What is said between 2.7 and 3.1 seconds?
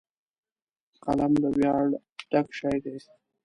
دی